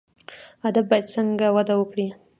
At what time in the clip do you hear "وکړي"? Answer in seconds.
1.77-2.07